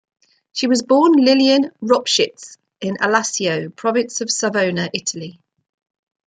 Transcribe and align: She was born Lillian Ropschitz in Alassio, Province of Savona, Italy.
She 0.51 0.65
was 0.65 0.81
born 0.81 1.11
Lillian 1.11 1.69
Ropschitz 1.79 2.57
in 2.79 2.97
Alassio, 3.01 3.69
Province 3.69 4.19
of 4.21 4.31
Savona, 4.31 4.89
Italy. 4.95 5.39